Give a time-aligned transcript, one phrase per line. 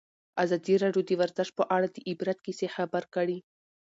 [0.43, 3.37] ازادي راډیو د ورزش په اړه د عبرت کیسې خبر کړي.